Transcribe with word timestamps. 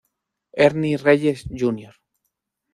Ernie 0.67 0.97
Reyes, 0.97 1.45
Jr. 1.51 1.93